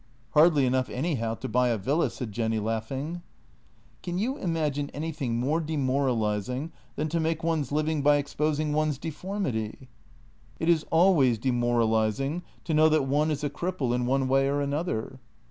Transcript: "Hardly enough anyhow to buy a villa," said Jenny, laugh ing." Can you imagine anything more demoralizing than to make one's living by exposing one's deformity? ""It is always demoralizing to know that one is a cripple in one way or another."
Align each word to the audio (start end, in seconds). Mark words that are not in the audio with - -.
"Hardly 0.31 0.65
enough 0.65 0.89
anyhow 0.89 1.35
to 1.35 1.47
buy 1.47 1.67
a 1.67 1.77
villa," 1.77 2.09
said 2.09 2.31
Jenny, 2.31 2.57
laugh 2.57 2.91
ing." 2.91 3.21
Can 4.01 4.17
you 4.17 4.35
imagine 4.35 4.89
anything 4.95 5.39
more 5.39 5.61
demoralizing 5.61 6.71
than 6.95 7.07
to 7.09 7.19
make 7.19 7.43
one's 7.43 7.71
living 7.71 8.01
by 8.01 8.15
exposing 8.15 8.73
one's 8.73 8.97
deformity? 8.97 9.89
""It 10.59 10.69
is 10.69 10.87
always 10.89 11.37
demoralizing 11.37 12.41
to 12.63 12.73
know 12.73 12.89
that 12.89 13.03
one 13.05 13.29
is 13.29 13.43
a 13.43 13.49
cripple 13.51 13.93
in 13.93 14.07
one 14.07 14.27
way 14.27 14.47
or 14.47 14.59
another." 14.59 15.19